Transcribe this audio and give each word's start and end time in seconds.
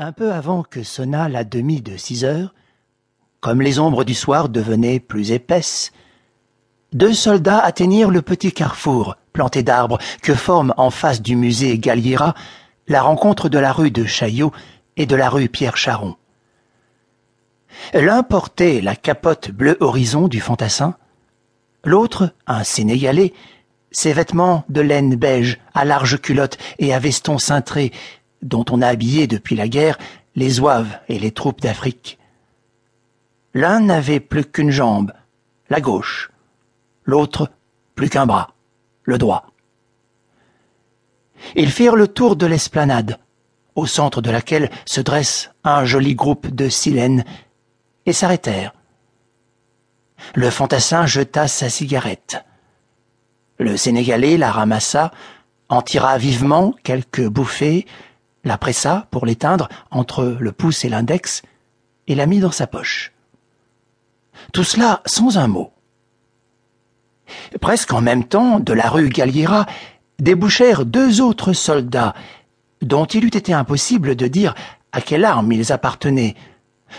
Un 0.00 0.12
peu 0.12 0.32
avant 0.32 0.62
que 0.62 0.84
sonnât 0.84 1.28
la 1.28 1.42
demie 1.42 1.80
de 1.80 1.96
six 1.96 2.24
heures, 2.24 2.54
comme 3.40 3.60
les 3.60 3.80
ombres 3.80 4.04
du 4.04 4.14
soir 4.14 4.48
devenaient 4.48 5.00
plus 5.00 5.32
épaisses, 5.32 5.90
deux 6.92 7.12
soldats 7.12 7.58
atteignirent 7.58 8.12
le 8.12 8.22
petit 8.22 8.52
carrefour 8.52 9.16
planté 9.32 9.64
d'arbres 9.64 9.98
que 10.22 10.36
forme 10.36 10.72
en 10.76 10.90
face 10.90 11.20
du 11.20 11.34
musée 11.34 11.80
Galliera 11.80 12.34
la 12.86 13.02
rencontre 13.02 13.48
de 13.48 13.58
la 13.58 13.72
rue 13.72 13.90
de 13.90 14.04
Chaillot 14.04 14.52
et 14.96 15.04
de 15.04 15.16
la 15.16 15.28
rue 15.28 15.48
Pierre 15.48 15.76
Charon. 15.76 16.14
L'un 17.92 18.22
portait 18.22 18.80
la 18.80 18.94
capote 18.94 19.50
bleu 19.50 19.76
horizon 19.80 20.28
du 20.28 20.40
fantassin, 20.40 20.94
l'autre, 21.82 22.32
un 22.46 22.62
Sénégalais, 22.62 23.32
ses 23.90 24.12
vêtements 24.12 24.64
de 24.68 24.80
laine 24.80 25.16
beige 25.16 25.58
à 25.74 25.84
large 25.84 26.20
culotte 26.20 26.56
et 26.78 26.94
à 26.94 27.00
veston 27.00 27.38
cintré 27.38 27.90
dont 28.42 28.64
on 28.70 28.82
a 28.82 28.88
habillé 28.88 29.26
depuis 29.26 29.56
la 29.56 29.68
guerre 29.68 29.98
les 30.34 30.50
zouaves 30.50 30.98
et 31.08 31.18
les 31.18 31.32
troupes 31.32 31.60
d'Afrique. 31.60 32.18
L'un 33.54 33.80
n'avait 33.80 34.20
plus 34.20 34.44
qu'une 34.44 34.70
jambe, 34.70 35.12
la 35.68 35.80
gauche, 35.80 36.30
l'autre 37.04 37.50
plus 37.94 38.08
qu'un 38.08 38.26
bras, 38.26 38.54
le 39.02 39.18
droit. 39.18 39.50
Ils 41.56 41.70
firent 41.70 41.96
le 41.96 42.08
tour 42.08 42.36
de 42.36 42.46
l'esplanade, 42.46 43.18
au 43.74 43.86
centre 43.86 44.20
de 44.20 44.30
laquelle 44.30 44.70
se 44.86 45.00
dresse 45.00 45.50
un 45.64 45.84
joli 45.84 46.14
groupe 46.14 46.48
de 46.48 46.68
silènes, 46.68 47.24
et 48.06 48.12
s'arrêtèrent. 48.12 48.74
Le 50.34 50.50
fantassin 50.50 51.06
jeta 51.06 51.48
sa 51.48 51.68
cigarette. 51.68 52.44
Le 53.58 53.76
Sénégalais 53.76 54.36
la 54.36 54.52
ramassa, 54.52 55.10
en 55.68 55.82
tira 55.82 56.16
vivement 56.16 56.74
quelques 56.82 57.26
bouffées, 57.26 57.86
la 58.44 58.58
pressa 58.58 59.06
pour 59.10 59.26
l'éteindre 59.26 59.68
entre 59.90 60.36
le 60.38 60.52
pouce 60.52 60.84
et 60.84 60.88
l'index, 60.88 61.42
et 62.06 62.14
la 62.14 62.26
mit 62.26 62.40
dans 62.40 62.50
sa 62.50 62.66
poche. 62.66 63.12
Tout 64.52 64.64
cela 64.64 65.02
sans 65.04 65.38
un 65.38 65.48
mot. 65.48 65.72
Presque 67.60 67.92
en 67.92 68.00
même 68.00 68.24
temps, 68.24 68.60
de 68.60 68.72
la 68.72 68.88
rue 68.88 69.08
Galliera, 69.08 69.66
débouchèrent 70.18 70.86
deux 70.86 71.20
autres 71.20 71.52
soldats, 71.52 72.14
dont 72.80 73.04
il 73.04 73.24
eût 73.24 73.36
été 73.36 73.52
impossible 73.52 74.16
de 74.16 74.26
dire 74.26 74.54
à 74.92 75.00
quelle 75.00 75.24
arme 75.24 75.52
ils 75.52 75.72
appartenaient, 75.72 76.34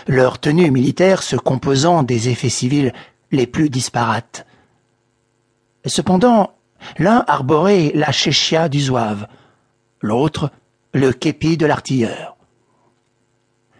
leur 0.06 0.38
tenue 0.38 0.70
militaire 0.70 1.22
se 1.22 1.36
composant 1.36 2.02
des 2.02 2.28
effets 2.28 2.48
civils 2.48 2.92
les 3.32 3.46
plus 3.46 3.70
disparates. 3.70 4.46
Cependant, 5.84 6.52
l'un 6.98 7.24
arborait 7.26 7.90
la 7.94 8.12
chéchia 8.12 8.68
du 8.68 8.80
zouave, 8.80 9.26
l'autre 10.00 10.50
le 10.92 11.12
képi 11.12 11.56
de 11.56 11.66
l'artilleur. 11.66 12.36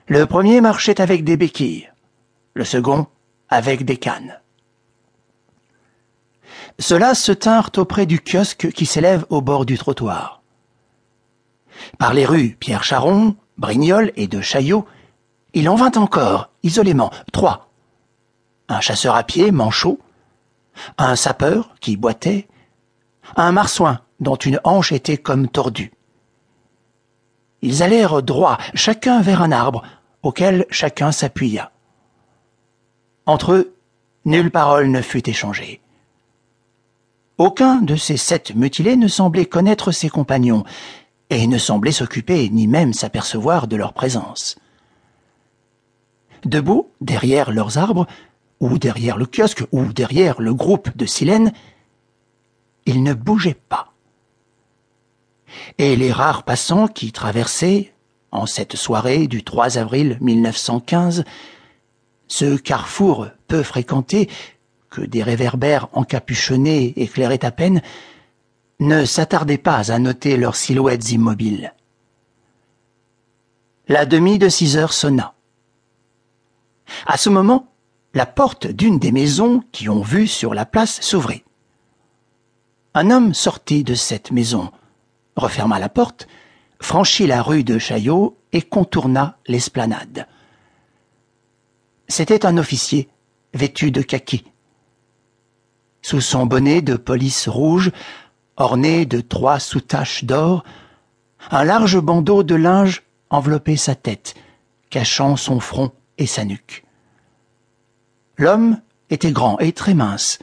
Le 0.07 0.27
premier 0.27 0.61
marchait 0.61 1.01
avec 1.01 1.25
des 1.25 1.37
béquilles, 1.37 1.91
le 2.55 2.65
second 2.65 3.07
avec 3.49 3.85
des 3.85 3.97
cannes. 3.97 4.41
Ceux-là 6.79 7.15
se 7.15 7.33
tinrent 7.33 7.73
auprès 7.77 8.07
du 8.07 8.21
kiosque 8.21 8.71
qui 8.73 8.87
s'élève 8.87 9.27
au 9.29 9.41
bord 9.41 9.67
du 9.67 9.77
trottoir. 9.77 10.43
Par 11.99 12.15
les 12.15 12.25
rues 12.25 12.57
Pierre 12.61 12.85
Charon, 12.85 13.37
Brignoles 13.59 14.13
et 14.17 14.29
de 14.29 14.41
Chaillot, 14.41 14.87
il 15.53 15.69
en 15.69 15.75
vint 15.75 15.93
encore, 15.93 16.51
isolément, 16.63 17.11
trois. 17.33 17.71
Un 18.69 18.81
chasseur 18.81 19.17
à 19.17 19.25
pied, 19.25 19.51
manchot, 19.51 19.99
un 20.97 21.17
sapeur 21.17 21.75
qui 21.81 21.97
boitait, 21.97 22.49
un 23.37 23.51
marsouin 23.51 24.01
dont 24.21 24.37
une 24.37 24.61
hanche 24.65 24.93
était 24.93 25.19
comme 25.19 25.49
tordue. 25.49 25.93
Ils 27.63 27.83
allèrent 27.83 28.23
droit, 28.23 28.59
chacun 28.75 29.21
vers 29.21 29.43
un 29.43 29.53
arbre, 29.53 29.83
auquel 30.23 30.67
chacun 30.71 31.13
s'appuya. 31.13 31.73
Entre 33.27 33.53
eux, 33.53 33.75
nulle 34.25 34.51
parole 34.51 34.91
ne 34.91 35.03
fut 35.03 35.29
échangée. 35.29 35.81
Aucun 37.39 37.77
de 37.77 37.97
ces 37.97 38.17
sept 38.17 38.55
mutilés 38.55 38.97
ne 38.97 39.09
semblait 39.09 39.47
connaître 39.47 39.93
ses 39.93 40.09
compagnons, 40.09 40.65
et 41.31 41.47
ne 41.47 41.59
semblait 41.59 41.93
s'occuper 41.93 42.49
ni 42.51 42.67
même 42.67 42.93
s'apercevoir 42.93 43.69
de 43.69 43.77
leur 43.77 43.93
présence. 43.93 44.59
Debout, 46.45 46.89
derrière 47.01 47.53
leurs 47.53 47.79
arbres, 47.79 48.07
ou 48.59 48.79
derrière 48.79 49.17
le 49.17 49.27
kiosque, 49.27 49.65
ou 49.73 49.93
derrière 49.93 50.41
le 50.41 50.53
groupe 50.53 50.97
de 50.97 51.07
silènes, 51.07 51.53
ils 52.87 53.03
ne 53.03 53.15
bougeaient 53.15 53.55
pas 53.69 53.90
et 55.79 55.97
les 55.97 56.13
rares 56.13 56.43
passants 56.43 56.89
qui 56.89 57.13
traversaient, 57.13 57.93
en 58.33 58.47
cette 58.47 58.77
soirée 58.77 59.27
du 59.27 59.43
3 59.43 59.79
avril 59.79 60.19
1915, 60.21 61.25
ce 62.29 62.57
carrefour 62.57 63.29
peu 63.49 63.63
fréquenté, 63.63 64.29
que 64.89 65.03
des 65.03 65.23
réverbères 65.23 65.89
encapuchonnés 65.93 66.95
éclairaient 66.97 67.45
à 67.45 67.51
peine, 67.51 67.83
ne 68.81 69.05
s'attardaient 69.05 69.59
pas 69.59 69.93
à 69.93 69.99
noter 69.99 70.37
leurs 70.37 70.57
silhouettes 70.57 71.13
immobiles. 71.13 71.75
La 73.89 74.07
demi 74.07 74.39
de 74.39 74.49
six 74.49 74.77
heures 74.77 74.93
sonna. 74.93 75.35
À 77.07 77.17
ce 77.17 77.29
moment, 77.29 77.69
la 78.15 78.27
porte 78.27 78.67
d'une 78.67 78.99
des 78.99 79.13
maisons 79.13 79.63
qui 79.73 79.89
ont 79.89 80.03
vue 80.03 80.27
sur 80.27 80.55
la 80.55 80.67
place 80.67 81.01
s'ouvrit. 81.01 81.45
Un 82.95 83.11
homme 83.11 83.35
sortit 83.35 83.85
de 83.85 83.95
cette 83.95 84.33
maison, 84.33 84.71
referma 85.41 85.79
la 85.79 85.89
porte, 85.89 86.29
franchit 86.81 87.27
la 87.27 87.43
rue 87.43 87.65
de 87.65 87.79
Chaillot 87.79 88.37
et 88.53 88.63
contourna 88.63 89.39
l'esplanade. 89.47 90.27
C'était 92.09 92.47
un 92.47 92.57
officier, 92.57 93.09
vêtu 93.55 93.91
de 93.91 94.03
kaki. 94.03 94.45
Sous 96.03 96.21
son 96.21 96.47
bonnet 96.47 96.83
de 96.83 96.97
police 96.97 97.49
rouge, 97.49 97.93
orné 98.57 99.07
de 99.07 99.21
trois 99.21 99.61
soutaches 99.61 100.25
d'or, 100.25 100.65
un 101.51 101.65
large 101.65 101.99
bandeau 101.99 102.43
de 102.43 102.55
linge 102.55 103.03
enveloppait 103.31 103.77
sa 103.77 103.95
tête, 103.95 104.35
cachant 104.91 105.37
son 105.37 105.61
front 105.61 105.93
et 106.19 106.27
sa 106.27 106.45
nuque. 106.45 106.85
L'homme 108.37 108.81
était 109.11 109.33
grand 109.33 109.59
et 109.61 109.73
très 109.73 109.95
mince. 109.95 110.39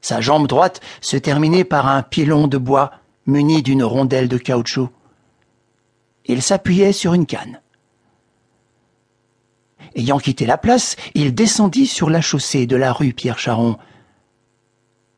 Sa 0.00 0.20
jambe 0.20 0.46
droite 0.46 0.80
se 1.00 1.16
terminait 1.16 1.64
par 1.64 1.86
un 1.86 2.02
pilon 2.02 2.48
de 2.48 2.58
bois 2.58 2.92
muni 3.26 3.62
d'une 3.62 3.84
rondelle 3.84 4.28
de 4.28 4.38
caoutchouc. 4.38 4.90
Il 6.26 6.42
s'appuyait 6.42 6.92
sur 6.92 7.14
une 7.14 7.26
canne. 7.26 7.60
Ayant 9.94 10.18
quitté 10.18 10.46
la 10.46 10.58
place, 10.58 10.96
il 11.14 11.34
descendit 11.34 11.86
sur 11.86 12.08
la 12.08 12.20
chaussée 12.20 12.66
de 12.66 12.76
la 12.76 12.92
rue 12.92 13.12
Pierre 13.12 13.38
Charon. 13.38 13.76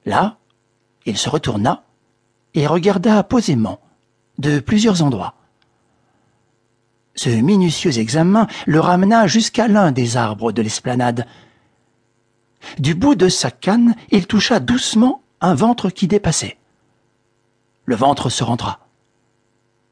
Là, 0.05 0.39
il 1.07 1.17
se 1.17 1.29
retourna 1.29 1.85
et 2.55 2.67
regarda 2.67 3.23
posément 3.23 3.81
de 4.39 4.59
plusieurs 4.61 5.03
endroits. 5.03 5.35
Ce 7.15 7.29
minutieux 7.29 7.99
examen 7.99 8.49
le 8.67 8.81
ramena 8.81 9.27
jusqu'à 9.27 9.69
l'un 9.69 9.93
des 9.93 10.17
arbres 10.17 10.51
de 10.51 10.63
l'esplanade. 10.63 11.27
Du 12.79 12.95
bout 12.95 13.15
de 13.15 13.29
sa 13.29 13.51
canne, 13.51 13.95
il 14.11 14.27
toucha 14.27 14.59
doucement 14.59 15.23
un 15.41 15.55
ventre 15.55 15.91
qui 15.91 16.09
dépassait. 16.09 16.57
Le 17.85 17.97
ventre 17.97 18.31
se 18.31 18.45
rentra. 18.45 18.81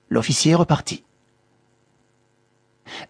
L'officier 0.09 0.55
repartit. 0.55 1.05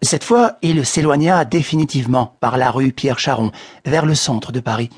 Cette 0.01 0.23
fois, 0.23 0.57
il 0.61 0.85
s'éloigna 0.85 1.45
définitivement 1.45 2.37
par 2.39 2.57
la 2.57 2.71
rue 2.71 2.91
Pierre 2.91 3.19
Charon 3.19 3.51
vers 3.85 4.05
le 4.05 4.15
centre 4.15 4.51
de 4.51 4.59
Paris. 4.59 4.89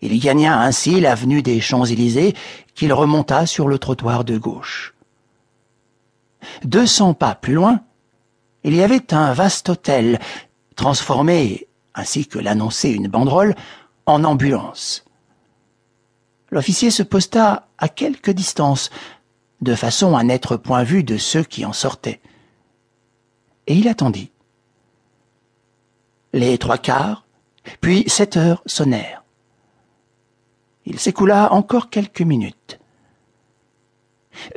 Il 0.00 0.18
gagna 0.18 0.60
ainsi 0.60 1.00
l'avenue 1.00 1.42
des 1.42 1.60
Champs-Élysées 1.60 2.34
qu'il 2.74 2.92
remonta 2.92 3.46
sur 3.46 3.68
le 3.68 3.78
trottoir 3.78 4.24
de 4.24 4.36
gauche. 4.36 4.94
Deux 6.64 6.86
cents 6.86 7.14
pas 7.14 7.36
plus 7.36 7.54
loin, 7.54 7.80
il 8.64 8.74
y 8.74 8.82
avait 8.82 9.12
un 9.14 9.32
vaste 9.32 9.68
hôtel 9.68 10.18
transformé, 10.74 11.68
ainsi 11.94 12.26
que 12.26 12.38
l'annonçait 12.38 12.92
une 12.92 13.08
banderole, 13.08 13.54
en 14.06 14.24
ambulance. 14.24 15.04
L'officier 16.52 16.90
se 16.90 17.02
posta 17.02 17.66
à 17.78 17.88
quelque 17.88 18.30
distance, 18.30 18.90
de 19.62 19.74
façon 19.74 20.16
à 20.16 20.22
n'être 20.22 20.58
point 20.58 20.84
vu 20.84 21.02
de 21.02 21.16
ceux 21.16 21.42
qui 21.42 21.64
en 21.64 21.72
sortaient. 21.72 22.20
Et 23.66 23.74
il 23.74 23.88
attendit. 23.88 24.30
Les 26.34 26.58
trois 26.58 26.76
quarts, 26.76 27.24
puis 27.80 28.04
sept 28.06 28.36
heures 28.36 28.62
sonnèrent. 28.66 29.24
Il 30.84 31.00
s'écoula 31.00 31.52
encore 31.54 31.88
quelques 31.88 32.20
minutes. 32.20 32.78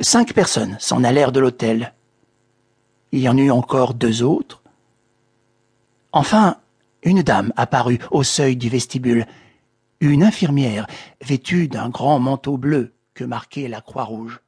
Cinq 0.00 0.34
personnes 0.34 0.76
s'en 0.78 1.02
allèrent 1.02 1.32
de 1.32 1.40
l'hôtel. 1.40 1.94
Il 3.12 3.20
y 3.20 3.28
en 3.28 3.38
eut 3.38 3.50
encore 3.50 3.94
deux 3.94 4.22
autres. 4.22 4.62
Enfin, 6.12 6.58
une 7.02 7.22
dame 7.22 7.54
apparut 7.56 8.00
au 8.10 8.22
seuil 8.22 8.56
du 8.56 8.68
vestibule, 8.68 9.26
une 10.00 10.22
infirmière 10.22 10.86
vêtue 11.24 11.68
d'un 11.68 11.88
grand 11.88 12.18
manteau 12.18 12.56
bleu 12.56 12.94
que 13.14 13.24
marquait 13.24 13.68
la 13.68 13.80
Croix-Rouge. 13.80 14.40